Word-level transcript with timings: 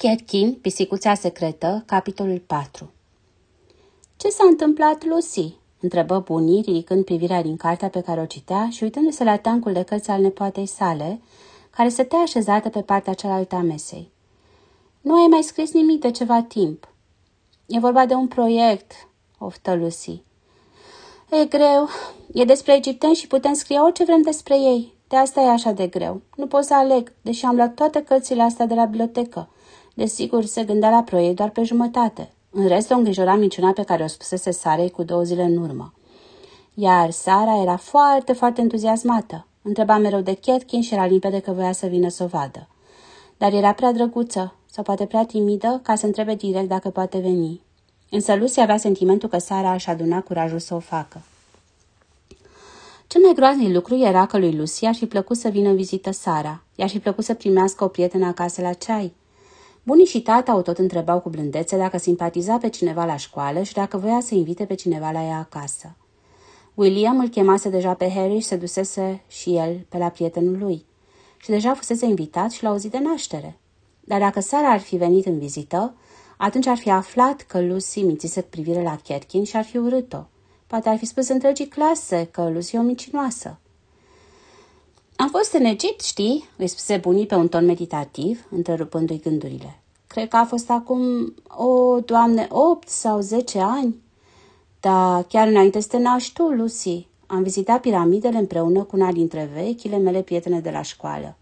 Catkin, 0.00 0.54
pisicuța 0.54 1.14
secretă, 1.14 1.82
capitolul 1.86 2.42
4 2.46 2.90
Ce 4.16 4.28
s-a 4.28 4.44
întâmplat, 4.46 5.04
Lucy?" 5.04 5.54
întrebă 5.80 6.18
bunii, 6.18 6.62
ridicând 6.62 7.04
privirea 7.04 7.42
din 7.42 7.56
cartea 7.56 7.88
pe 7.88 8.00
care 8.00 8.20
o 8.20 8.26
citea 8.26 8.68
și 8.70 8.82
uitându-se 8.82 9.24
la 9.24 9.36
tancul 9.36 9.72
de 9.72 9.82
cărți 9.82 10.10
al 10.10 10.20
nepoatei 10.20 10.66
sale, 10.66 11.20
care 11.70 11.88
stătea 11.88 12.18
așezată 12.18 12.68
pe 12.68 12.82
partea 12.82 13.14
cealaltă 13.14 13.54
a 13.54 13.60
mesei. 13.60 14.10
Nu 15.00 15.20
ai 15.20 15.26
mai 15.26 15.42
scris 15.42 15.72
nimic 15.72 16.00
de 16.00 16.10
ceva 16.10 16.42
timp. 16.42 16.88
E 17.66 17.78
vorba 17.78 18.06
de 18.06 18.14
un 18.14 18.28
proiect, 18.28 18.92
oftă 19.38 19.74
Lucy. 19.74 20.22
E 21.30 21.44
greu. 21.44 21.88
E 22.32 22.44
despre 22.44 22.74
egipteni 22.74 23.14
și 23.14 23.26
putem 23.26 23.52
scrie 23.52 23.78
orice 23.78 24.04
vrem 24.04 24.22
despre 24.22 24.54
ei. 24.54 24.94
De 25.08 25.16
asta 25.16 25.40
e 25.40 25.48
așa 25.48 25.70
de 25.70 25.86
greu. 25.86 26.20
Nu 26.36 26.46
pot 26.46 26.64
să 26.64 26.74
aleg, 26.74 27.12
deși 27.22 27.44
am 27.44 27.56
luat 27.56 27.74
toate 27.74 28.02
cărțile 28.02 28.42
astea 28.42 28.66
de 28.66 28.74
la 28.74 28.84
bibliotecă. 28.84 29.48
Desigur, 29.98 30.44
se 30.44 30.64
gândea 30.64 30.90
la 30.90 31.02
proiect 31.02 31.36
doar 31.36 31.50
pe 31.50 31.62
jumătate. 31.62 32.30
În 32.50 32.66
rest, 32.66 32.90
o 32.90 32.94
îngrijora 32.94 33.34
minciuna 33.34 33.72
pe 33.72 33.82
care 33.82 34.02
o 34.02 34.06
spusese 34.06 34.50
Sarei 34.50 34.90
cu 34.90 35.02
două 35.02 35.22
zile 35.22 35.42
în 35.42 35.56
urmă. 35.56 35.92
Iar 36.74 37.10
Sara 37.10 37.60
era 37.62 37.76
foarte, 37.76 38.32
foarte 38.32 38.60
entuziasmată. 38.60 39.46
Întreba 39.62 39.98
mereu 39.98 40.20
de 40.20 40.34
Catkin 40.34 40.82
și 40.82 40.94
era 40.94 41.06
limpede 41.06 41.40
că 41.40 41.52
voia 41.52 41.72
să 41.72 41.86
vină 41.86 42.08
să 42.08 42.22
o 42.22 42.26
vadă. 42.26 42.68
Dar 43.36 43.52
era 43.52 43.72
prea 43.72 43.92
drăguță, 43.92 44.54
sau 44.70 44.84
poate 44.84 45.06
prea 45.06 45.24
timidă, 45.24 45.80
ca 45.82 45.94
să 45.94 46.06
întrebe 46.06 46.34
direct 46.34 46.68
dacă 46.68 46.90
poate 46.90 47.18
veni. 47.18 47.60
Însă 48.10 48.34
Lucy 48.34 48.60
avea 48.60 48.76
sentimentul 48.76 49.28
că 49.28 49.38
Sara 49.38 49.70
aș 49.70 49.86
aduna 49.86 50.20
curajul 50.20 50.58
să 50.58 50.74
o 50.74 50.78
facă. 50.78 51.22
Cel 53.06 53.20
mai 53.20 53.32
groaznic 53.34 53.74
lucru 53.74 53.96
era 53.96 54.26
că 54.26 54.38
lui 54.38 54.56
Lucy 54.56 54.86
ar 54.86 54.94
fi 54.94 55.06
plăcut 55.06 55.36
să 55.36 55.48
vină 55.48 55.68
în 55.68 55.76
vizită 55.76 56.10
Sara. 56.10 56.62
I-ar 56.74 56.88
fi 56.88 56.98
plăcut 56.98 57.24
să 57.24 57.34
primească 57.34 57.84
o 57.84 57.88
prietenă 57.88 58.26
acasă 58.26 58.62
la 58.62 58.72
ceai. 58.72 59.12
Bunii 59.88 60.04
și 60.04 60.22
tata 60.22 60.56
o 60.56 60.62
tot 60.62 60.78
întrebau 60.78 61.20
cu 61.20 61.28
blândețe 61.28 61.76
dacă 61.76 61.98
simpatiza 61.98 62.56
pe 62.58 62.68
cineva 62.68 63.04
la 63.04 63.16
școală 63.16 63.62
și 63.62 63.72
dacă 63.72 63.96
voia 63.96 64.20
să 64.20 64.34
invite 64.34 64.64
pe 64.64 64.74
cineva 64.74 65.10
la 65.10 65.22
ea 65.22 65.36
acasă. 65.36 65.96
William 66.74 67.18
îl 67.18 67.28
chemase 67.28 67.68
deja 67.68 67.94
pe 67.94 68.10
Harry 68.10 68.38
și 68.38 68.46
se 68.46 68.56
dusese 68.56 69.22
și 69.28 69.56
el 69.56 69.86
pe 69.88 69.98
la 69.98 70.08
prietenul 70.08 70.58
lui. 70.58 70.84
Și 71.36 71.48
deja 71.48 71.74
fusese 71.74 72.06
invitat 72.06 72.50
și 72.50 72.62
la 72.62 72.70
o 72.70 72.76
zi 72.76 72.88
de 72.88 72.98
naștere. 72.98 73.58
Dar 74.00 74.20
dacă 74.20 74.40
Sara 74.40 74.70
ar 74.70 74.80
fi 74.80 74.96
venit 74.96 75.26
în 75.26 75.38
vizită, 75.38 75.94
atunci 76.36 76.66
ar 76.66 76.76
fi 76.76 76.90
aflat 76.90 77.40
că 77.40 77.60
Lucy 77.60 78.02
mințise 78.02 78.40
cu 78.40 78.48
privire 78.48 78.82
la 78.82 78.98
Catkin 79.08 79.44
și 79.44 79.56
ar 79.56 79.64
fi 79.64 79.76
urât-o. 79.76 80.26
Poate 80.66 80.88
ar 80.88 80.96
fi 80.96 81.06
spus 81.06 81.28
întregii 81.28 81.68
clase 81.68 82.28
că 82.30 82.50
Lucy 82.50 82.76
e 82.76 82.78
o 82.78 82.82
mincinoasă. 82.82 83.58
Am 85.20 85.28
fost 85.28 85.52
în 85.52 85.64
Egipt, 85.64 86.00
știi?" 86.00 86.48
îi 86.56 86.66
spuse 86.66 86.96
bunii 86.96 87.26
pe 87.26 87.34
un 87.34 87.48
ton 87.48 87.64
meditativ, 87.64 88.46
întrerupându-i 88.50 89.20
gândurile. 89.20 89.82
Cred 90.06 90.28
că 90.28 90.36
a 90.36 90.44
fost 90.44 90.70
acum, 90.70 91.34
o, 91.48 92.00
doamne, 92.00 92.48
opt 92.50 92.88
sau 92.88 93.20
zece 93.20 93.58
ani. 93.58 94.02
Da, 94.80 95.24
chiar 95.28 95.48
înainte 95.48 95.80
să 95.80 95.88
te 95.88 95.98
naști 95.98 96.32
tu, 96.32 96.42
Lucy. 96.42 97.06
Am 97.26 97.42
vizitat 97.42 97.80
piramidele 97.80 98.38
împreună 98.38 98.82
cu 98.82 98.96
una 98.96 99.12
dintre 99.12 99.50
vechile 99.54 99.96
mele 99.96 100.22
prietene 100.22 100.60
de 100.60 100.70
la 100.70 100.82
școală. 100.82 101.36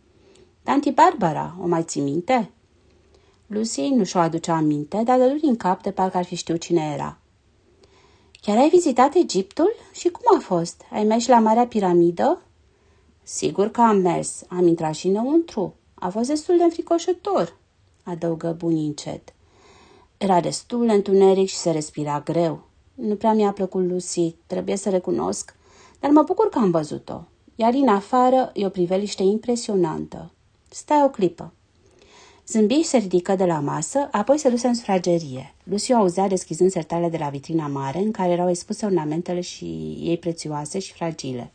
Tanti 0.63 0.91
Barbara, 0.91 1.57
o 1.63 1.67
mai 1.67 1.83
ții 1.83 2.01
minte? 2.01 2.51
Lucy 3.47 3.89
nu 3.89 4.05
și-o 4.05 4.21
aducea 4.21 4.57
aminte, 4.57 5.03
dar 5.05 5.19
dădu 5.19 5.37
din 5.39 5.57
cap 5.57 5.83
de 5.83 5.91
parcă 5.91 6.17
ar 6.17 6.25
fi 6.25 6.35
știut 6.35 6.61
cine 6.61 6.91
era. 6.95 7.19
Chiar 8.41 8.57
ai 8.57 8.69
vizitat 8.69 9.15
Egiptul? 9.15 9.75
Și 9.93 10.09
cum 10.09 10.37
a 10.37 10.41
fost? 10.41 10.83
Ai 10.93 11.05
mers 11.05 11.27
la 11.27 11.39
Marea 11.39 11.67
Piramidă? 11.67 12.41
Sigur 13.29 13.71
că 13.71 13.81
am 13.81 13.97
mers. 13.97 14.45
Am 14.49 14.67
intrat 14.67 14.95
și 14.95 15.07
înăuntru. 15.07 15.75
A 15.95 16.09
fost 16.09 16.29
destul 16.29 16.57
de 16.57 16.63
înfricoșător, 16.63 17.57
adăugă 18.03 18.55
bunii 18.59 18.87
încet. 18.87 19.35
Era 20.19 20.41
destul 20.41 20.87
de 20.87 20.93
întuneric 20.93 21.49
și 21.49 21.57
se 21.57 21.71
respira 21.71 22.21
greu. 22.21 22.69
Nu 22.95 23.15
prea 23.15 23.33
mi-a 23.33 23.53
plăcut 23.53 23.89
Lucy, 23.89 24.35
trebuie 24.47 24.77
să 24.77 24.91
recunosc, 24.91 25.57
dar 26.01 26.11
mă 26.11 26.23
bucur 26.23 26.49
că 26.49 26.59
am 26.59 26.71
văzut-o. 26.71 27.21
Iar 27.55 27.73
din 27.73 27.89
afară 27.89 28.51
e 28.55 28.67
o 28.67 28.69
priveliște 28.69 29.23
impresionantă. 29.23 30.31
Stai 30.71 31.03
o 31.05 31.09
clipă. 31.09 31.53
Zâmbi 32.47 32.75
și 32.75 32.85
se 32.85 32.97
ridică 32.97 33.35
de 33.35 33.45
la 33.45 33.61
masă, 33.61 34.09
apoi 34.11 34.39
se 34.39 34.49
duse 34.49 34.67
în 34.67 34.75
sufragerie. 34.75 35.55
Lucy 35.65 35.93
o 35.93 35.97
auzea 35.97 36.29
deschizând 36.29 36.71
sertale 36.71 37.09
de 37.09 37.17
la 37.17 37.29
vitrina 37.29 37.67
mare, 37.67 37.99
în 37.99 38.11
care 38.11 38.31
erau 38.31 38.49
expuse 38.49 38.87
ornamentele 38.87 39.41
și 39.41 39.65
ei 40.01 40.19
prețioase 40.19 40.79
și 40.79 40.93
fragile. 40.93 41.53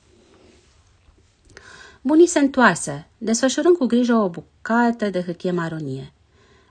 Bunii 2.03 2.27
se 2.27 2.39
întoarse, 2.39 3.07
desfășurând 3.17 3.77
cu 3.77 3.85
grijă 3.85 4.13
o 4.13 4.29
bucată 4.29 5.09
de 5.09 5.21
hârtie 5.21 5.51
maronie. 5.51 6.13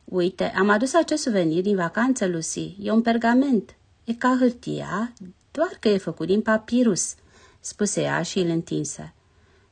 Uite, 0.05 0.45
am 0.45 0.69
adus 0.69 0.95
acest 0.95 1.23
suvenir 1.23 1.63
din 1.63 1.77
vacanță, 1.77 2.27
Lucy. 2.27 2.77
E 2.81 2.91
un 2.91 3.03
pergament. 3.03 3.75
E 4.05 4.15
ca 4.15 4.37
hârtia, 4.39 5.13
doar 5.51 5.77
că 5.81 5.89
e 5.89 5.99
făcut 5.99 6.27
din 6.27 6.41
papirus, 6.41 7.15
spuse 7.61 8.01
ea 8.01 8.23
și 8.23 8.39
îl 8.39 8.49
întinse. 8.49 9.13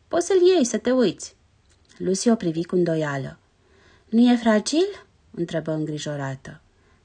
Poți 0.09 0.27
să-l 0.27 0.41
iei 0.41 0.65
să 0.65 0.79
te 0.79 0.91
uiți. 0.91 1.37
Lucy 1.97 2.29
o 2.29 2.35
privi 2.35 2.65
cu 2.65 2.75
îndoială. 2.75 3.39
Nu 4.09 4.21
e 4.31 4.37
fragil?" 4.37 5.07
întrebă 5.31 5.73
îngrijorată. 5.73 6.61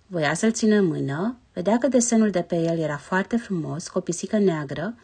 Voia 0.08 0.34
să-l 0.34 0.52
țină 0.52 0.76
în 0.76 0.86
mână, 0.86 1.38
vedea 1.54 1.78
că 1.78 1.88
desenul 1.88 2.30
de 2.30 2.42
pe 2.42 2.56
el 2.56 2.80
era 2.80 2.98
foarte 2.98 3.38
frumos, 3.38 3.88
cu 3.88 3.98
o 3.98 4.02
pisică 4.02 4.38
neagră, 4.38 4.96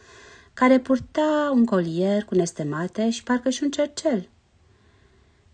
care 0.60 0.78
purta 0.78 1.50
un 1.54 1.64
colier 1.64 2.24
cu 2.24 2.34
nestemate 2.34 3.10
și 3.10 3.22
parcă 3.22 3.50
și 3.50 3.62
un 3.62 3.70
cercel. 3.70 4.28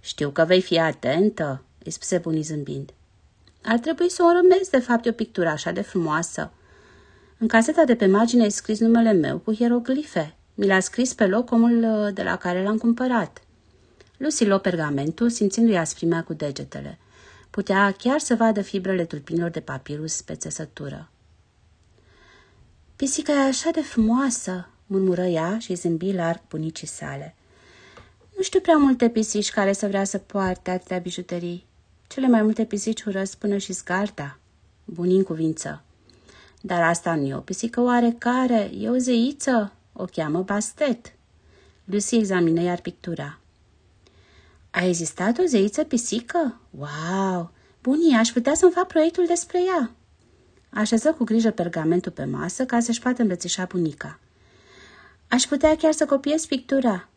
Știu 0.01 0.31
că 0.31 0.45
vei 0.45 0.63
fi 0.63 0.79
atentă, 0.79 1.63
îi 1.85 1.91
spuse 1.91 2.19
bunii 2.19 2.43
zâmbind. 2.43 2.91
Ar 3.63 3.79
trebui 3.79 4.11
să 4.11 4.23
o 4.23 4.33
rămezi, 4.33 4.71
de 4.71 4.79
fapt, 4.79 5.07
o 5.07 5.13
pictură 5.13 5.49
așa 5.49 5.71
de 5.71 5.81
frumoasă. 5.81 6.53
În 7.39 7.49
caseta 7.49 7.85
de 7.85 7.97
pe 7.97 8.07
margine 8.07 8.45
e 8.45 8.49
scris 8.49 8.81
numele 8.81 9.13
meu 9.13 9.39
cu 9.39 9.55
hieroglife. 9.55 10.37
Mi 10.55 10.67
l-a 10.67 10.81
scris 10.81 11.15
pe 11.15 11.27
loc 11.27 11.51
omul 11.51 11.85
uh, 11.85 12.15
de 12.15 12.23
la 12.23 12.37
care 12.37 12.63
l-am 12.63 12.79
cumpărat. 12.79 13.43
Lucy 14.17 14.45
luă 14.45 14.59
pergamentul, 14.59 15.31
simțindu-i 15.31 15.77
asprimea 15.77 16.23
cu 16.23 16.33
degetele. 16.33 16.99
Putea 17.51 17.95
chiar 17.99 18.19
să 18.19 18.35
vadă 18.35 18.63
fibrele 18.63 19.05
tulpinilor 19.05 19.51
de 19.51 19.61
papirus 19.61 20.23
pe 20.23 20.35
țesătură. 20.35 21.11
Pisica 22.97 23.33
e 23.33 23.49
așa 23.49 23.71
de 23.71 23.81
frumoasă, 23.81 24.69
murmură 24.87 25.25
ea 25.25 25.59
și 25.59 25.75
zâmbi 25.75 26.13
larg 26.13 26.41
bunicii 26.49 26.87
sale. 26.87 27.35
Nu 28.37 28.43
știu 28.43 28.61
prea 28.61 28.77
multe 28.77 29.09
pisici 29.09 29.51
care 29.51 29.73
să 29.73 29.87
vrea 29.87 30.05
să 30.05 30.19
poarte 30.19 30.71
atâtea 30.71 30.99
bijuterii. 30.99 31.67
Cele 32.07 32.29
mai 32.29 32.43
multe 32.43 32.65
pisici 32.65 33.03
urăsc 33.03 33.37
până 33.37 33.57
și 33.57 33.73
zgarda. 33.73 34.39
Bunin 34.85 35.23
cuvință. 35.23 35.83
Dar 36.61 36.83
asta 36.83 37.15
nu 37.15 37.27
e 37.27 37.35
o 37.35 37.41
pisică 37.41 37.81
oarecare, 37.81 38.71
e 38.79 38.89
o 38.89 38.97
zeiță, 38.97 39.73
o 39.93 40.05
cheamă 40.05 40.43
Bastet. 40.43 41.13
Lucy 41.85 42.17
examină 42.17 42.61
iar 42.61 42.81
pictura. 42.81 43.39
A 44.71 44.85
existat 44.85 45.39
o 45.39 45.43
zeiță 45.47 45.85
pisică? 45.85 46.61
Wow! 46.71 47.51
Bunii, 47.83 48.15
aș 48.15 48.29
putea 48.29 48.55
să-mi 48.55 48.73
fac 48.73 48.87
proiectul 48.87 49.27
despre 49.27 49.59
ea. 49.65 49.91
Așeză 50.71 51.13
cu 51.13 51.25
grijă 51.25 51.51
pergamentul 51.51 52.13
pe 52.13 52.25
masă 52.25 52.65
ca 52.65 52.81
să-și 52.81 53.01
poată 53.01 53.21
îmbrățișa 53.21 53.65
bunica. 53.65 54.19
Aș 55.29 55.43
putea 55.43 55.77
chiar 55.77 55.93
să 55.93 56.07
copiez 56.07 56.45
pictura. 56.47 57.09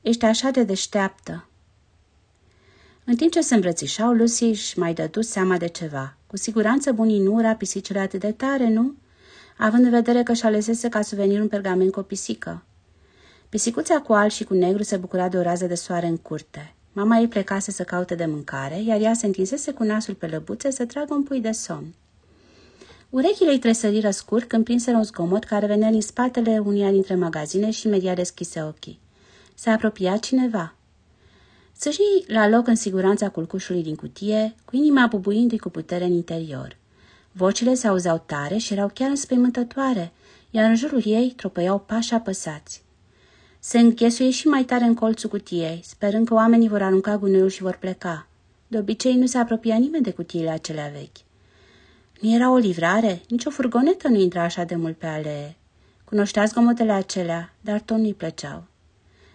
Ești 0.00 0.24
așa 0.24 0.50
de 0.50 0.62
deșteaptă. 0.62 1.48
În 3.04 3.16
timp 3.16 3.32
ce 3.32 3.40
se 3.40 3.54
îmbrățișau, 3.54 4.12
Lucy 4.12 4.44
își 4.44 4.78
mai 4.78 4.94
dădu 4.94 5.20
seama 5.20 5.56
de 5.56 5.66
ceva. 5.66 6.16
Cu 6.26 6.36
siguranță 6.36 6.92
bunii 6.92 7.20
nu 7.20 7.34
ura 7.34 7.54
pisicile 7.54 7.98
atât 7.98 8.20
de 8.20 8.32
tare, 8.32 8.68
nu? 8.68 8.94
Având 9.56 9.84
în 9.84 9.90
vedere 9.90 10.22
că 10.22 10.32
și 10.32 10.44
alesese 10.44 10.88
ca 10.88 11.02
suvenir 11.02 11.40
un 11.40 11.48
pergament 11.48 11.92
cu 11.92 11.98
o 11.98 12.02
pisică. 12.02 12.62
Pisicuța 13.48 14.00
cu 14.00 14.12
alb 14.12 14.30
și 14.30 14.44
cu 14.44 14.54
negru 14.54 14.82
se 14.82 14.96
bucura 14.96 15.28
de 15.28 15.36
o 15.36 15.42
rază 15.42 15.66
de 15.66 15.74
soare 15.74 16.06
în 16.06 16.16
curte. 16.16 16.74
Mama 16.92 17.18
ei 17.18 17.28
plecase 17.28 17.70
să 17.70 17.82
caute 17.82 18.14
de 18.14 18.26
mâncare, 18.26 18.82
iar 18.82 19.00
ea 19.00 19.14
se 19.14 19.26
întinsese 19.26 19.72
cu 19.72 19.82
nasul 19.82 20.14
pe 20.14 20.26
lăbuțe 20.26 20.70
să 20.70 20.86
tragă 20.86 21.14
un 21.14 21.22
pui 21.22 21.40
de 21.40 21.50
somn. 21.50 21.94
Urechile 23.16 23.50
îi 23.50 23.58
tresăriră 23.58 24.10
scurt 24.10 24.48
când 24.48 24.64
prinseră 24.64 24.96
un 24.96 25.02
zgomot 25.02 25.44
care 25.44 25.66
venea 25.66 25.90
din 25.90 26.02
spatele 26.02 26.58
unia 26.58 26.90
dintre 26.90 27.14
magazine 27.14 27.70
și 27.70 27.86
imediat 27.86 28.16
deschise 28.16 28.62
ochii. 28.62 28.98
S-a 29.54 29.70
apropiat 29.70 30.20
cineva. 30.20 30.74
Săși 31.72 32.00
la 32.26 32.48
loc 32.48 32.66
în 32.66 32.74
siguranța 32.74 33.28
culcușului 33.28 33.82
din 33.82 33.94
cutie, 33.94 34.54
cu 34.64 34.76
inima 34.76 35.06
bubuindu-i 35.06 35.58
cu 35.58 35.68
putere 35.68 36.04
în 36.04 36.12
interior. 36.12 36.76
Vocile 37.32 37.74
se 37.74 37.86
auzeau 37.86 38.22
tare 38.26 38.56
și 38.56 38.72
erau 38.72 38.90
chiar 38.94 39.08
înspăimântătoare, 39.08 40.12
iar 40.50 40.68
în 40.68 40.76
jurul 40.76 41.02
ei 41.04 41.32
tropăiau 41.36 41.78
pași 41.78 42.14
apăsați. 42.14 42.82
Se 43.58 43.78
închesuie 43.78 44.30
și 44.30 44.46
mai 44.46 44.64
tare 44.64 44.84
în 44.84 44.94
colțul 44.94 45.30
cutiei, 45.30 45.80
sperând 45.84 46.26
că 46.26 46.34
oamenii 46.34 46.68
vor 46.68 46.82
arunca 46.82 47.16
gunoiul 47.16 47.48
și 47.48 47.62
vor 47.62 47.76
pleca. 47.76 48.26
De 48.66 48.78
obicei 48.78 49.16
nu 49.16 49.26
se 49.26 49.38
apropia 49.38 49.76
nimeni 49.76 50.04
de 50.04 50.12
cutiile 50.12 50.50
acelea 50.50 50.90
vechi. 50.92 51.25
Nu 52.20 52.34
era 52.34 52.50
o 52.50 52.56
livrare, 52.56 53.22
nici 53.28 53.44
o 53.44 53.50
furgonetă 53.50 54.08
nu 54.08 54.18
intra 54.18 54.42
așa 54.42 54.64
de 54.64 54.76
mult 54.76 54.96
pe 54.96 55.06
alee. 55.06 55.56
Cunoștea 56.04 56.44
zgomotele 56.44 56.92
acelea, 56.92 57.54
dar 57.60 57.80
tot 57.80 57.96
nu-i 57.96 58.14
plăceau. 58.14 58.64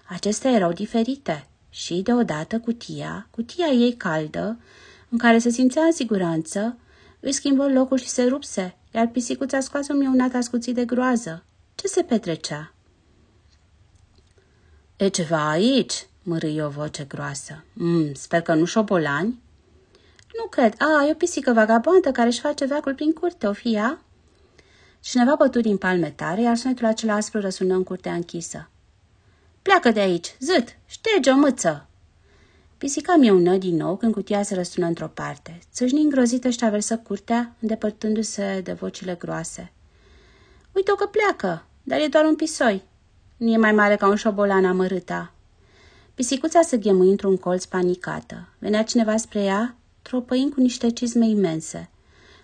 Acestea 0.08 0.52
erau 0.52 0.72
diferite 0.72 1.48
și, 1.70 2.02
deodată, 2.02 2.60
cutia, 2.60 3.28
cutia 3.32 3.68
ei 3.68 3.94
caldă, 3.94 4.60
în 5.10 5.18
care 5.18 5.40
se 5.40 5.50
simțea 5.50 5.84
în 5.84 5.92
siguranță, 5.92 6.78
îi 7.20 7.32
schimbă 7.32 7.68
locul 7.68 7.98
și 7.98 8.08
se 8.08 8.24
rupse, 8.24 8.76
iar 8.94 9.08
pisicuța 9.08 9.60
scoase 9.60 9.92
un 9.92 9.98
miunat 9.98 10.34
ascuțit 10.34 10.76
de 10.76 10.86
groază. 10.86 11.44
Ce 11.76 11.88
se 11.88 12.02
petrecea? 12.02 12.74
E 14.96 15.08
ceva 15.08 15.50
aici?" 15.50 16.06
mărâi 16.24 16.62
o 16.62 16.70
voce 16.70 17.04
groasă. 17.04 17.64
Mm, 17.74 18.14
sper 18.14 18.42
că 18.42 18.54
nu 18.54 18.66
șobolani?" 18.66 19.40
Nu 20.42 20.48
cred. 20.48 20.74
A, 20.78 21.06
e 21.06 21.12
o 21.12 21.14
pisică 21.14 21.54
vagabondă 21.54 22.12
care 22.12 22.28
își 22.28 22.40
face 22.40 22.66
veacul 22.66 22.94
prin 22.94 23.14
curte, 23.14 23.48
o 23.48 23.54
fi 23.54 23.74
ea?" 23.74 24.02
Cineva 25.00 25.36
bătut 25.36 25.62
din 25.62 25.78
palme 25.78 26.14
tare, 26.16 26.42
iar 26.42 26.56
sunetul 26.56 26.86
acela 26.86 27.14
aspru 27.14 27.40
răsună 27.40 27.74
în 27.74 27.84
curtea 27.84 28.14
închisă. 28.14 28.70
Pleacă 29.62 29.92
de 29.92 30.00
aici, 30.00 30.36
zât, 30.40 30.68
șterge 30.86 31.30
o 31.30 31.36
mâță!" 31.36 31.86
Pisica 32.78 33.16
mieună 33.16 33.58
din 33.58 33.76
nou 33.76 33.96
când 33.98 34.14
cutia 34.14 34.44
se 34.44 34.56
răsună 34.56 34.86
într-o 34.86 35.08
parte. 35.08 35.60
Țâșni 35.74 36.02
îngrozită 36.02 36.50
și 36.50 36.58
traversă 36.58 36.98
curtea, 36.98 37.56
îndepărtându-se 37.60 38.62
de 38.64 38.74
vocile 38.74 39.16
groase. 39.16 39.72
Uite-o 40.72 40.96
că 40.96 41.06
pleacă, 41.06 41.66
dar 41.84 42.00
e 42.00 42.08
doar 42.08 42.26
un 42.26 42.36
pisoi. 42.36 42.84
Nu 43.38 43.52
e 43.52 43.58
mai 43.58 43.72
mare 43.72 43.96
ca 43.96 44.08
un 44.08 44.16
șobolan 44.16 44.66
amărâta. 44.66 45.34
Pisicuța 46.14 46.62
se 46.62 46.78
ghemui 46.78 47.10
într-un 47.10 47.38
colț 47.38 47.66
panicată. 47.66 48.48
Venea 48.60 48.84
cineva 48.84 49.18
spre 49.18 49.44
ea, 49.44 49.76
tropăind 50.12 50.54
cu 50.54 50.60
niște 50.60 50.90
cizme 50.90 51.26
imense. 51.26 51.90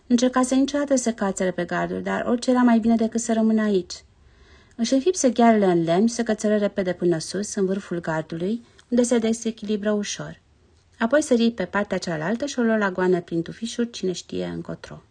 Încercase 0.08 0.56
niciodată 0.56 0.96
să 0.96 1.12
cațere 1.12 1.52
pe 1.52 1.64
garduri, 1.64 2.04
dar 2.04 2.25
orice 2.25 2.50
era 2.50 2.62
mai 2.62 2.80
bine 2.80 2.96
decât 2.96 3.22
să 3.22 3.34
rămână 3.34 3.62
aici. 3.62 3.94
Își 4.75 4.94
înfipse 4.94 5.30
ghearele 5.30 5.66
în 5.66 5.84
lemn 5.84 6.08
și 6.08 6.14
se 6.14 6.24
cățără 6.24 6.56
repede 6.56 6.94
până 6.94 7.18
sus, 7.18 7.56
în 7.56 7.66
vârful 7.66 8.00
gardului, 8.00 8.66
unde 8.90 9.04
se 9.04 9.18
desechilibră 9.18 9.92
ușor. 9.92 10.40
Apoi 11.00 11.22
sări 11.22 11.52
pe 11.52 11.66
partea 11.66 11.98
cealaltă 11.98 12.46
și 12.46 12.60
o 12.60 12.62
luă 12.62 12.78
la 12.78 12.92
goană 12.92 13.22
prin 13.22 13.42
tufișuri, 13.42 13.90
cine 13.90 14.12
știe 14.12 14.46
încotro. 14.46 15.02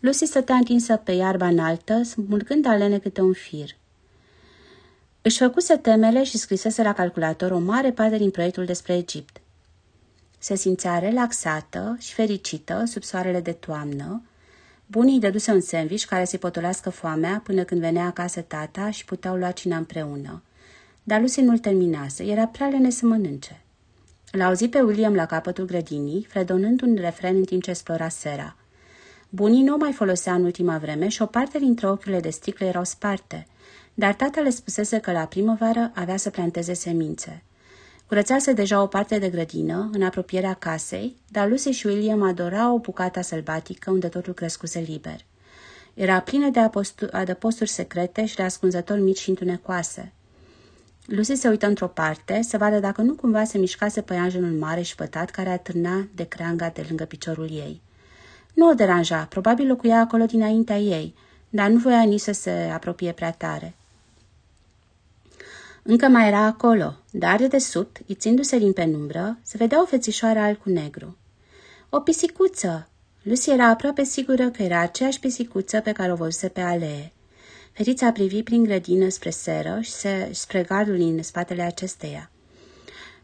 Lucy 0.00 0.26
stătea 0.26 0.54
întinsă 0.54 0.96
pe 0.96 1.12
iarba 1.12 1.46
înaltă, 1.46 2.02
smulgând 2.02 2.66
alene 2.66 2.98
câte 2.98 3.20
un 3.20 3.32
fir. 3.32 3.76
Își 5.22 5.38
făcuse 5.38 5.76
temele 5.76 6.24
și 6.24 6.38
scrisese 6.38 6.82
la 6.82 6.92
calculator 6.92 7.50
o 7.50 7.58
mare 7.58 7.92
parte 7.92 8.16
din 8.16 8.30
proiectul 8.30 8.64
despre 8.64 8.96
Egipt. 8.96 9.38
Se 10.44 10.54
simțea 10.54 10.98
relaxată 10.98 11.96
și 11.98 12.14
fericită 12.14 12.82
sub 12.86 13.02
soarele 13.02 13.40
de 13.40 13.52
toamnă. 13.52 14.22
Bunii 14.86 15.20
dăduse 15.20 15.50
un 15.52 15.60
sandwich 15.60 16.04
care 16.04 16.24
să-i 16.24 16.38
potolească 16.38 16.90
foamea 16.90 17.40
până 17.44 17.64
când 17.64 17.80
venea 17.80 18.04
acasă 18.04 18.40
tata 18.40 18.90
și 18.90 19.04
puteau 19.04 19.36
lua 19.36 19.50
cina 19.50 19.76
împreună. 19.76 20.42
Dar 21.02 21.20
Lucy 21.20 21.40
nu-l 21.40 21.58
terminase, 21.58 22.24
era 22.24 22.46
prea 22.46 22.68
lene 22.68 22.90
să 22.90 23.06
mănânce. 23.06 23.62
L 24.30 24.40
auzi 24.40 24.68
pe 24.68 24.80
William 24.80 25.14
la 25.14 25.26
capătul 25.26 25.64
grădinii, 25.64 26.26
fredonând 26.28 26.82
un 26.82 26.94
refren 27.00 27.36
în 27.36 27.44
timp 27.44 27.62
ce 27.62 27.70
explora 27.70 28.08
sera. 28.08 28.56
Bunii 29.28 29.62
nu 29.62 29.76
mai 29.76 29.92
folosea 29.92 30.34
în 30.34 30.44
ultima 30.44 30.78
vreme 30.78 31.08
și 31.08 31.22
o 31.22 31.26
parte 31.26 31.58
dintre 31.58 31.88
ochiurile 31.88 32.20
de 32.20 32.30
sticlă 32.30 32.66
erau 32.66 32.84
sparte, 32.84 33.46
dar 33.94 34.14
tata 34.14 34.40
le 34.40 34.50
spusese 34.50 34.98
că 34.98 35.12
la 35.12 35.24
primăvară 35.24 35.90
avea 35.94 36.16
să 36.16 36.30
planteze 36.30 36.72
semințe. 36.72 37.42
Curățase 38.06 38.52
deja 38.52 38.82
o 38.82 38.86
parte 38.86 39.18
de 39.18 39.28
grădină, 39.28 39.90
în 39.92 40.02
apropierea 40.02 40.54
casei, 40.54 41.16
dar 41.28 41.48
Lucy 41.48 41.70
și 41.70 41.86
William 41.86 42.22
adorau 42.22 42.74
o 42.74 42.78
bucată 42.78 43.22
sălbatică 43.22 43.90
unde 43.90 44.08
totul 44.08 44.32
crescuse 44.32 44.78
liber. 44.78 45.20
Era 45.94 46.20
plină 46.20 46.48
de 46.48 46.60
adăposturi 47.10 47.70
secrete 47.70 48.26
și 48.26 48.36
de 48.36 48.42
ascunzători 48.42 49.00
mici 49.00 49.18
și 49.18 49.28
întunecoase. 49.28 50.12
Lucy 51.06 51.34
se 51.34 51.48
uită 51.48 51.66
într-o 51.66 51.88
parte 51.88 52.42
să 52.42 52.56
vadă 52.56 52.78
dacă 52.78 53.02
nu 53.02 53.14
cumva 53.14 53.44
se 53.44 53.58
mișcase 53.58 54.00
păianjenul 54.00 54.58
mare 54.58 54.82
și 54.82 54.94
pătat 54.94 55.30
care 55.30 55.48
atârna 55.48 56.08
de 56.14 56.24
creanga 56.24 56.68
de 56.68 56.84
lângă 56.88 57.04
piciorul 57.04 57.50
ei. 57.50 57.82
Nu 58.54 58.68
o 58.68 58.74
deranja, 58.74 59.24
probabil 59.24 59.66
locuia 59.66 59.98
acolo 59.98 60.24
dinaintea 60.24 60.78
ei, 60.78 61.14
dar 61.48 61.68
nu 61.68 61.78
voia 61.78 62.02
nici 62.02 62.20
să 62.20 62.32
se 62.32 62.70
apropie 62.74 63.12
prea 63.12 63.30
tare. 63.30 63.74
Încă 65.86 66.06
mai 66.08 66.26
era 66.26 66.38
acolo, 66.38 66.96
dar 67.10 67.38
de 67.38 67.46
desubt, 67.46 68.00
ițindu-se 68.06 68.58
din 68.58 68.72
penumbră, 68.72 69.38
se 69.42 69.56
vedea 69.56 69.82
o 69.82 69.84
fețișoară 69.84 70.38
alb 70.38 70.56
cu 70.56 70.68
negru. 70.68 71.16
O 71.88 72.00
pisicuță! 72.00 72.88
Lucy 73.22 73.50
era 73.50 73.68
aproape 73.68 74.04
sigură 74.04 74.50
că 74.50 74.62
era 74.62 74.80
aceeași 74.80 75.20
pisicuță 75.20 75.80
pe 75.80 75.92
care 75.92 76.12
o 76.12 76.14
văzuse 76.14 76.48
pe 76.48 76.60
alee. 76.60 77.12
Fetița 77.72 78.12
privi 78.12 78.42
prin 78.42 78.62
grădină 78.62 79.08
spre 79.08 79.30
seră 79.30 79.78
și 79.80 79.90
se, 79.90 80.28
spre 80.32 80.62
gardul 80.62 80.96
din 80.96 81.22
spatele 81.22 81.62
acesteia. 81.62 82.30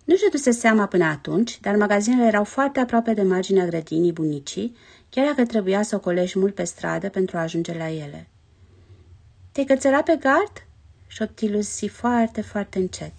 Nu-și 0.04 0.30
duse 0.30 0.50
seama 0.50 0.86
până 0.86 1.04
atunci, 1.04 1.60
dar 1.60 1.76
magazinele 1.76 2.26
erau 2.26 2.44
foarte 2.44 2.80
aproape 2.80 3.14
de 3.14 3.22
marginea 3.22 3.66
grădinii 3.66 4.12
bunicii, 4.12 4.76
chiar 5.08 5.26
dacă 5.26 5.44
trebuia 5.44 5.82
să 5.82 5.94
o 5.94 6.00
colești 6.00 6.38
mult 6.38 6.54
pe 6.54 6.64
stradă 6.64 7.08
pentru 7.08 7.36
a 7.36 7.40
ajunge 7.40 7.76
la 7.76 7.90
ele. 7.90 8.28
Te-ai 9.52 9.66
cățărat 9.66 10.04
pe 10.04 10.16
gard?" 10.20 10.64
Șopti 11.10 11.48
Lucy 11.48 11.88
foarte, 11.88 12.40
foarte 12.40 12.78
încet. 12.78 13.12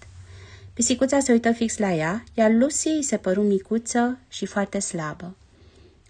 Pisicuța 0.72 1.20
se 1.20 1.32
uită 1.32 1.52
fix 1.52 1.78
la 1.78 1.92
ea, 1.92 2.24
iar 2.34 2.50
Lucy 2.50 2.88
îi 2.88 3.02
se 3.02 3.16
păru 3.16 3.42
micuță 3.42 4.18
și 4.28 4.46
foarte 4.46 4.78
slabă. 4.78 5.34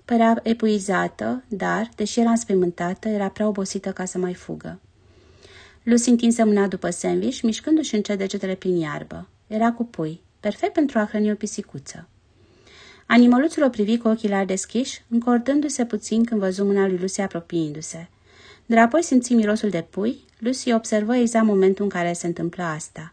Părea 0.05 0.40
epuizată, 0.43 1.43
dar, 1.49 1.90
deși 1.96 2.20
era 2.20 2.31
înspăimântată, 2.31 3.08
era 3.08 3.29
prea 3.29 3.46
obosită 3.46 3.93
ca 3.93 4.05
să 4.05 4.19
mai 4.19 4.34
fugă. 4.34 4.81
Lucy 5.82 6.08
întinse 6.08 6.44
mâna 6.44 6.67
după 6.67 6.90
sandwich, 6.90 7.40
mișcându-și 7.40 7.94
încet 7.94 8.19
degetele 8.19 8.55
prin 8.55 8.76
iarbă. 8.76 9.29
Era 9.46 9.73
cu 9.73 9.84
pui, 9.84 10.20
perfect 10.40 10.73
pentru 10.73 10.99
a 10.99 11.06
hrăni 11.06 11.31
o 11.31 11.34
pisicuță. 11.34 12.08
Animăluțul 13.06 13.62
o 13.62 13.69
privi 13.69 13.99
cu 13.99 14.08
ochii 14.08 14.29
largi 14.29 14.46
deschiși, 14.46 15.02
încordându-se 15.08 15.84
puțin 15.84 16.25
când 16.25 16.40
văzu 16.40 16.64
mâna 16.64 16.87
lui 16.87 16.99
Lucy 16.99 17.20
apropiindu-se. 17.20 18.08
Dar 18.67 18.79
apoi 18.79 19.03
simți 19.03 19.32
mirosul 19.32 19.70
de 19.70 19.87
pui, 19.91 20.25
Lucy 20.38 20.73
observă 20.73 21.17
exact 21.17 21.44
momentul 21.44 21.85
în 21.85 21.91
care 21.91 22.12
se 22.12 22.26
întâmplă 22.26 22.62
asta. 22.62 23.12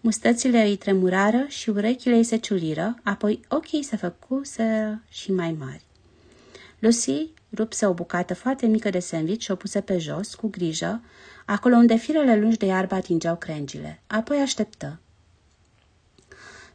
Mustățile 0.00 0.62
îi 0.62 0.76
tremurară 0.76 1.44
și 1.48 1.70
urechile 1.70 2.14
îi 2.14 2.24
se 2.24 2.36
ciuliră, 2.36 2.94
apoi 3.02 3.40
ochii 3.48 3.82
se 3.82 3.96
făcuse 3.96 5.00
și 5.08 5.32
mai 5.32 5.56
mari. 5.58 5.82
Lucy 6.78 7.30
rupse 7.54 7.86
o 7.86 7.92
bucată 7.92 8.34
foarte 8.34 8.66
mică 8.66 8.90
de 8.90 8.98
sandwich 8.98 9.42
și 9.42 9.50
o 9.50 9.54
puse 9.54 9.80
pe 9.80 9.98
jos, 9.98 10.34
cu 10.34 10.48
grijă, 10.48 11.02
acolo 11.46 11.76
unde 11.76 11.96
firele 11.96 12.36
lungi 12.36 12.56
de 12.56 12.66
iarbă 12.66 12.94
atingeau 12.94 13.36
crengile. 13.36 14.00
Apoi 14.06 14.38
așteptă. 14.38 14.98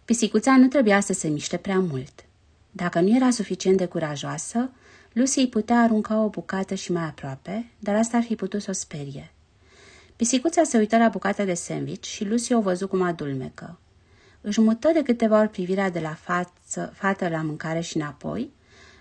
Pisicuța 0.06 0.58
nu 0.58 0.68
trebuia 0.68 1.00
să 1.00 1.14
se 1.14 1.28
miște 1.28 1.58
prea 1.58 1.80
mult. 1.80 2.26
Dacă 2.72 3.00
nu 3.00 3.16
era 3.16 3.30
suficient 3.30 3.78
de 3.78 3.86
curajoasă, 3.86 4.70
Lucy 5.18 5.40
îi 5.40 5.48
putea 5.48 5.82
arunca 5.82 6.24
o 6.24 6.30
bucată 6.30 6.76
și 6.76 6.92
mai 6.92 7.04
aproape, 7.04 7.72
dar 7.80 7.96
asta 7.96 8.18
ar 8.18 8.24
fi 8.24 8.36
putut 8.36 8.62
să 8.62 8.70
o 8.70 8.74
sperie. 8.74 9.32
Pisicuța 10.16 10.64
se 10.64 10.78
uită 10.78 10.98
la 10.98 11.08
bucata 11.10 11.44
de 11.44 11.54
sandwich 11.54 12.08
și 12.08 12.26
Lucy 12.26 12.54
o 12.54 12.62
văzu 12.62 12.88
cum 12.88 13.02
adulmecă. 13.02 13.80
Își 14.42 14.62
mută 14.62 14.90
de 14.94 15.04
câteva 15.04 15.40
ori 15.40 15.50
privirea 15.50 15.90
de 15.90 16.00
la 16.00 16.14
față, 16.14 16.94
fată 16.96 17.28
la 17.28 17.42
mâncare 17.42 17.80
și 17.80 17.98
înapoi, 17.98 18.52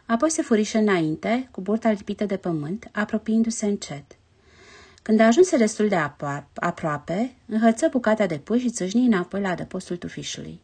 apoi 0.07 0.31
se 0.31 0.43
furișă 0.43 0.79
înainte, 0.79 1.49
cu 1.51 1.61
burta 1.61 1.91
lipită 1.91 2.25
de 2.25 2.37
pământ, 2.37 2.89
apropiindu-se 2.93 3.67
încet. 3.67 4.17
Când 5.03 5.21
ajunse 5.21 5.57
destul 5.57 5.89
de 5.89 5.97
aproape, 6.55 7.35
înhăță 7.47 7.89
bucata 7.91 8.27
de 8.27 8.39
pui 8.39 8.59
și 8.59 8.71
țâșni 8.71 9.07
înapoi 9.07 9.41
la 9.41 9.49
adăpostul 9.49 9.97
tufișului. 9.97 10.61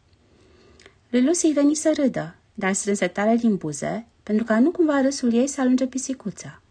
Lui 1.09 1.23
Lucy 1.23 1.51
veni 1.51 1.75
să 1.75 1.93
râdă, 1.95 2.35
dar 2.53 2.73
strânse 2.73 3.07
tare 3.07 3.35
din 3.35 3.55
buze, 3.55 4.07
pentru 4.23 4.45
ca 4.45 4.59
nu 4.59 4.71
cumva 4.71 5.01
râsul 5.01 5.33
ei 5.33 5.47
să 5.47 5.61
alunge 5.61 5.87
pisicuța. 5.87 6.61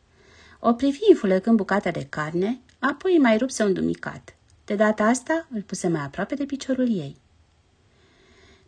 O 0.60 0.72
privi 0.72 0.98
înfulecând 1.08 1.56
bucata 1.56 1.90
de 1.90 2.06
carne, 2.08 2.60
apoi 2.78 3.18
mai 3.20 3.36
rupse 3.36 3.62
un 3.62 3.72
dumicat. 3.72 4.34
De 4.64 4.74
data 4.74 5.04
asta 5.04 5.46
îl 5.54 5.62
puse 5.62 5.88
mai 5.88 6.00
aproape 6.00 6.34
de 6.34 6.44
piciorul 6.44 6.88
ei. 6.88 7.16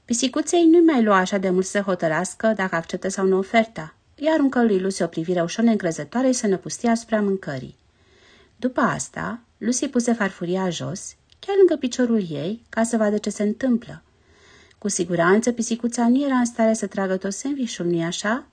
Pisicuței 0.04 0.66
nu 0.66 0.82
mai 0.84 1.02
lua 1.02 1.16
așa 1.16 1.38
de 1.38 1.50
mult 1.50 1.64
să 1.64 1.80
hotărască 1.80 2.52
dacă 2.56 2.74
acceptă 2.74 3.08
sau 3.08 3.26
nu 3.26 3.38
oferta. 3.38 3.94
Iar 4.14 4.34
aruncă 4.34 4.64
lui 4.64 4.80
Lucy 4.80 5.02
o 5.02 5.06
privire 5.06 5.42
ușor 5.42 5.64
neîncrezătoare 5.64 6.26
și 6.26 6.38
să 6.38 6.46
năpustia 6.46 6.90
asupra 6.90 7.20
mâncării. 7.20 7.76
După 8.56 8.80
asta, 8.80 9.40
Lucy 9.58 9.88
puse 9.88 10.12
farfuria 10.12 10.70
jos, 10.70 11.14
chiar 11.38 11.56
lângă 11.56 11.76
piciorul 11.76 12.26
ei, 12.30 12.62
ca 12.68 12.82
să 12.82 12.96
vadă 12.96 13.18
ce 13.18 13.30
se 13.30 13.42
întâmplă. 13.42 14.02
Cu 14.78 14.88
siguranță, 14.88 15.52
pisicuța 15.52 16.08
nu 16.08 16.24
era 16.24 16.34
în 16.34 16.44
stare 16.44 16.72
să 16.72 16.86
tragă 16.86 17.16
tot 17.16 17.32
sandvișul, 17.32 17.86
nu-i 17.86 18.04
așa? 18.04 18.46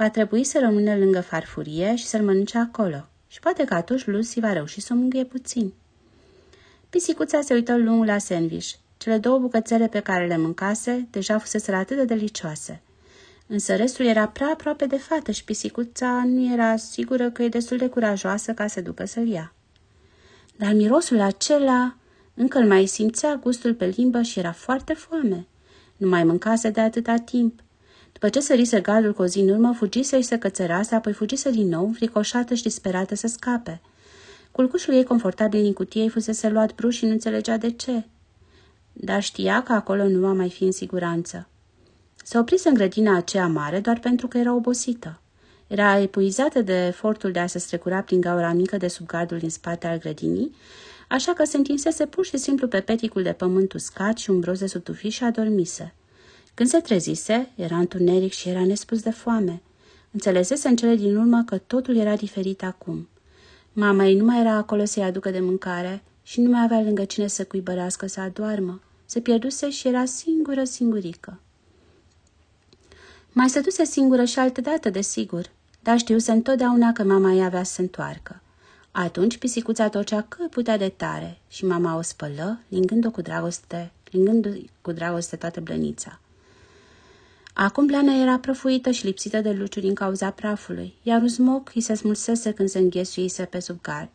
Va 0.00 0.10
trebui 0.10 0.44
să 0.44 0.58
rămână 0.58 0.96
lângă 0.96 1.20
farfurie 1.20 1.94
și 1.96 2.06
să-l 2.06 2.22
mănânce 2.22 2.58
acolo. 2.58 3.08
Și 3.28 3.40
poate 3.40 3.64
că 3.64 3.74
atunci 3.74 4.06
Lucy 4.06 4.40
va 4.40 4.52
reuși 4.52 4.80
să 4.80 4.92
o 4.92 4.96
mângâie 4.96 5.24
puțin. 5.24 5.72
Pisicuța 6.90 7.40
se 7.40 7.54
uită 7.54 7.76
lung 7.76 8.04
la 8.04 8.18
sandwich. 8.18 8.70
Cele 8.96 9.18
două 9.18 9.38
bucățele 9.38 9.88
pe 9.88 10.00
care 10.00 10.26
le 10.26 10.36
mâncase 10.36 11.08
deja 11.10 11.38
fusese 11.38 11.72
atât 11.72 11.96
de 11.96 12.04
delicioase. 12.04 12.80
Însă 13.46 13.76
restul 13.76 14.04
era 14.04 14.28
prea 14.28 14.46
aproape 14.46 14.86
de 14.86 14.96
fată 14.96 15.30
și 15.30 15.44
pisicuța 15.44 16.22
nu 16.26 16.52
era 16.52 16.76
sigură 16.76 17.30
că 17.30 17.42
e 17.42 17.48
destul 17.48 17.76
de 17.76 17.88
curajoasă 17.88 18.52
ca 18.52 18.66
să 18.66 18.80
ducă 18.80 19.04
să-l 19.04 19.28
ia. 19.28 19.52
Dar 20.56 20.72
mirosul 20.72 21.20
acela 21.20 21.96
încă 22.34 22.58
îl 22.58 22.66
mai 22.66 22.86
simțea 22.86 23.34
gustul 23.34 23.74
pe 23.74 23.86
limbă 23.86 24.22
și 24.22 24.38
era 24.38 24.52
foarte 24.52 24.92
foame. 24.92 25.46
Nu 25.96 26.08
mai 26.08 26.24
mâncase 26.24 26.70
de 26.70 26.80
atâta 26.80 27.16
timp. 27.16 27.60
După 28.20 28.32
ce 28.32 28.40
sărise 28.40 28.80
gardul 28.80 29.12
cu 29.12 29.22
o 29.22 29.26
zi 29.26 29.38
în 29.38 29.48
urmă, 29.48 29.72
fugise 29.72 30.16
și 30.16 30.26
se 30.26 30.38
cățărase, 30.38 30.94
apoi 30.94 31.12
fugise 31.12 31.50
din 31.50 31.68
nou, 31.68 31.90
fricoșată 31.94 32.54
și 32.54 32.62
disperată 32.62 33.14
să 33.14 33.26
scape. 33.26 33.80
Culcușul 34.50 34.94
ei 34.94 35.04
confortabil 35.04 35.62
din 35.62 35.72
cutie 35.72 36.08
fusese 36.08 36.48
luat 36.48 36.74
bruș 36.74 36.96
și 36.96 37.04
nu 37.04 37.10
înțelegea 37.10 37.56
de 37.56 37.70
ce. 37.70 38.04
Dar 38.92 39.22
știa 39.22 39.62
că 39.62 39.72
acolo 39.72 40.08
nu 40.08 40.20
va 40.20 40.32
mai 40.32 40.50
fi 40.50 40.64
în 40.64 40.72
siguranță. 40.72 41.48
Se 42.24 42.38
oprise 42.38 42.68
în 42.68 42.74
grădina 42.74 43.16
aceea 43.16 43.46
mare 43.46 43.80
doar 43.80 43.98
pentru 43.98 44.28
că 44.28 44.38
era 44.38 44.54
obosită. 44.54 45.20
Era 45.66 45.98
epuizată 45.98 46.62
de 46.62 46.86
efortul 46.86 47.32
de 47.32 47.38
a 47.38 47.46
se 47.46 47.58
strecura 47.58 48.00
prin 48.00 48.20
gaura 48.20 48.52
mică 48.52 48.76
de 48.76 48.88
sub 48.88 49.06
gardul 49.06 49.38
din 49.38 49.50
spate 49.50 49.86
al 49.86 49.98
grădinii, 49.98 50.54
așa 51.08 51.32
că 51.32 51.44
se 51.44 51.56
întinsese 51.56 52.06
pur 52.06 52.24
și 52.24 52.36
simplu 52.36 52.68
pe 52.68 52.80
peticul 52.80 53.22
de 53.22 53.32
pământ 53.32 53.72
uscat 53.72 54.16
și 54.16 54.30
umbros 54.30 54.58
de 54.58 54.66
sutufiș 54.66 55.14
și 55.14 55.24
adormise. 55.24 55.94
Când 56.60 56.72
se 56.72 56.80
trezise, 56.80 57.50
era 57.54 57.76
întuneric 57.76 58.32
și 58.32 58.48
era 58.48 58.64
nespus 58.64 59.02
de 59.02 59.10
foame. 59.10 59.62
Înțelesese 60.10 60.68
în 60.68 60.76
cele 60.76 60.94
din 60.94 61.16
urmă 61.16 61.42
că 61.46 61.58
totul 61.58 61.96
era 61.96 62.16
diferit 62.16 62.62
acum. 62.62 63.08
Mama 63.72 64.06
ei 64.06 64.16
nu 64.16 64.24
mai 64.24 64.40
era 64.40 64.52
acolo 64.52 64.84
să-i 64.84 65.02
aducă 65.02 65.30
de 65.30 65.40
mâncare 65.40 66.02
și 66.22 66.40
nu 66.40 66.50
mai 66.50 66.62
avea 66.62 66.80
lângă 66.80 67.04
cine 67.04 67.26
să 67.26 67.44
cuibărească 67.44 68.06
să 68.06 68.20
adoarmă. 68.20 68.80
Se 69.06 69.20
pierduse 69.20 69.70
și 69.70 69.88
era 69.88 70.04
singură, 70.04 70.64
singurică. 70.64 71.40
Mai 73.32 73.48
stătuse 73.48 73.84
singură 73.84 74.24
și 74.24 74.38
altădată, 74.38 74.90
desigur, 74.90 75.50
dar 75.82 75.98
știuse 75.98 76.32
întotdeauna 76.32 76.92
că 76.92 77.02
mama 77.02 77.32
ei 77.32 77.44
avea 77.44 77.62
să 77.62 77.72
se 77.72 77.80
întoarcă. 77.80 78.40
Atunci 78.90 79.38
pisicuța 79.38 79.88
tocea 79.88 80.22
cât 80.22 80.50
putea 80.50 80.76
de 80.76 80.88
tare 80.88 81.38
și 81.48 81.64
mama 81.64 81.96
o 81.96 82.02
spălă, 82.02 82.60
lingând-o 82.68 83.10
cu 83.10 83.20
dragoste, 83.20 83.92
lingând 84.10 84.64
cu 84.80 84.92
dragoste 84.92 85.36
toată 85.36 85.60
blănița. 85.60 86.20
Acum 87.54 87.86
blana 87.86 88.20
era 88.20 88.38
prăfuită 88.38 88.90
și 88.90 89.04
lipsită 89.04 89.40
de 89.40 89.50
luciuri 89.50 89.86
din 89.86 89.94
cauza 89.94 90.30
prafului, 90.30 90.94
iar 91.02 91.20
un 91.20 91.28
smoc 91.28 91.70
îi 91.74 91.80
se 91.80 91.94
smulsese 91.94 92.52
când 92.52 92.68
se 92.68 92.78
înghesuise 92.78 93.44
pe 93.44 93.60
sub 93.60 93.80
gard. 93.80 94.10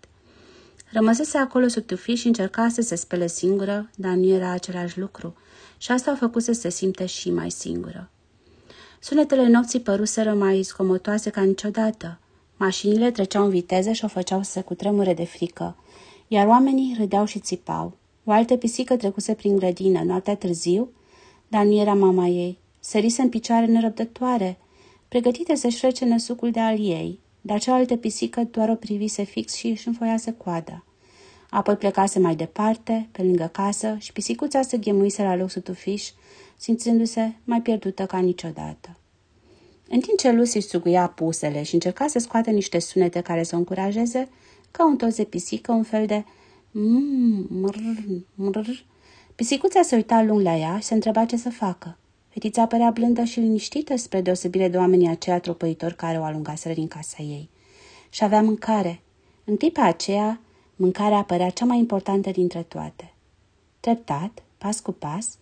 Rămăsese 0.91 1.37
acolo 1.37 1.67
sub 1.67 1.85
tufi 1.85 2.13
și 2.13 2.27
încerca 2.27 2.67
să 2.69 2.81
se 2.81 2.95
spele 2.95 3.27
singură, 3.27 3.89
dar 3.95 4.13
nu 4.13 4.25
era 4.25 4.49
același 4.49 4.99
lucru 4.99 5.35
și 5.77 5.91
asta 5.91 6.11
o 6.11 6.15
făcut 6.15 6.43
să 6.43 6.51
se 6.51 6.69
simte 6.69 7.05
și 7.05 7.31
mai 7.31 7.51
singură. 7.51 8.09
Sunetele 8.99 9.47
nopții 9.47 9.79
păruseră 9.79 10.33
mai 10.33 10.63
scomotoase 10.63 11.29
ca 11.29 11.41
niciodată. 11.41 12.19
Mașinile 12.57 13.11
treceau 13.11 13.43
în 13.43 13.49
viteză 13.49 13.91
și 13.91 14.05
o 14.05 14.07
făceau 14.07 14.43
să 14.43 14.51
se 14.51 14.61
cutremure 14.61 15.13
de 15.13 15.25
frică, 15.25 15.75
iar 16.27 16.47
oamenii 16.47 16.95
râdeau 16.97 17.25
și 17.25 17.39
țipau. 17.39 17.97
O 18.23 18.31
altă 18.31 18.55
pisică 18.55 18.95
trecuse 18.95 19.33
prin 19.33 19.55
grădină 19.55 20.03
noaptea 20.03 20.35
târziu, 20.35 20.89
dar 21.47 21.65
nu 21.65 21.73
era 21.79 21.93
mama 21.93 22.27
ei. 22.27 22.57
Sărise 22.87 23.21
în 23.21 23.29
picioare 23.29 23.65
nerăbdătoare, 23.65 24.57
pregătite 25.07 25.55
să-și 25.55 25.77
frece 25.77 26.05
năsucul 26.05 26.51
de 26.51 26.59
al 26.59 26.79
ei, 26.79 27.19
dar 27.41 27.59
cealaltă 27.59 27.95
pisică 27.95 28.47
doar 28.51 28.69
o 28.69 28.75
privise 28.75 29.23
fix 29.23 29.53
și 29.53 29.67
își 29.67 29.87
înfoiase 29.87 30.31
coada. 30.31 30.83
Apoi 31.49 31.75
plecase 31.75 32.19
mai 32.19 32.35
departe, 32.35 33.09
pe 33.11 33.21
lângă 33.21 33.49
casă, 33.51 33.95
și 33.99 34.11
pisicuța 34.11 34.61
se 34.61 34.77
ghemuise 34.77 35.23
la 35.23 35.35
loc 35.35 35.49
sub 35.49 35.63
tufiș, 35.63 36.09
simțindu-se 36.57 37.35
mai 37.43 37.61
pierdută 37.61 38.05
ca 38.05 38.17
niciodată. 38.17 38.97
În 39.89 39.99
timp 39.99 40.17
ce 40.17 40.31
Lucy 40.31 40.59
suguia 40.59 41.07
pusele 41.07 41.63
și 41.63 41.73
încerca 41.73 42.07
să 42.07 42.19
scoată 42.19 42.49
niște 42.49 42.79
sunete 42.79 43.21
care 43.21 43.43
să 43.43 43.55
o 43.55 43.57
încurajeze, 43.57 44.29
ca 44.71 44.85
un 44.85 44.97
toz 44.97 45.15
de 45.15 45.23
pisică, 45.23 45.71
un 45.71 45.83
fel 45.83 46.05
de 46.05 46.23
mrr, 47.49 47.79
mrr. 48.35 48.69
Pisicuța 49.35 49.81
se 49.81 49.95
uita 49.95 50.23
lung 50.23 50.41
la 50.41 50.57
ea 50.57 50.77
și 50.77 50.85
se 50.85 50.93
întreba 50.93 51.25
ce 51.25 51.37
să 51.37 51.49
facă. 51.49 51.97
Fetița 52.35 52.67
părea 52.67 52.91
blândă 52.91 53.23
și 53.23 53.39
liniștită 53.39 53.95
spre 53.95 54.21
deosebire 54.21 54.67
de 54.67 54.77
oamenii 54.77 55.07
aceia 55.07 55.39
tropăitori 55.39 55.95
care 55.95 56.19
o 56.19 56.23
alungaseră 56.23 56.73
din 56.73 56.87
casa 56.87 57.23
ei. 57.23 57.49
Și 58.09 58.23
avea 58.23 58.41
mâncare. 58.41 59.01
În 59.43 59.57
clipa 59.57 59.83
aceea, 59.83 60.41
mâncarea 60.75 61.17
apărea 61.17 61.49
cea 61.49 61.65
mai 61.65 61.77
importantă 61.77 62.31
dintre 62.31 62.63
toate. 62.63 63.13
Treptat, 63.79 64.43
pas 64.57 64.79
cu 64.79 64.91
pas, 64.91 65.37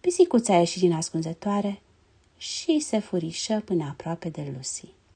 pisicuța 0.00 0.54
a 0.54 0.58
ieșit 0.58 0.80
din 0.80 0.92
ascunzătoare 0.92 1.80
și 2.36 2.78
se 2.78 2.98
furișă 2.98 3.62
până 3.64 3.84
aproape 3.84 4.28
de 4.28 4.52
Lucy. 4.54 4.86